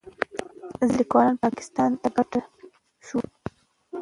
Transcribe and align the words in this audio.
ځینې 0.79 0.93
لیکوالان 0.99 1.35
پاکستان 1.45 1.91
ته 2.01 2.09
کډه 2.15 2.41
شول. 3.07 3.27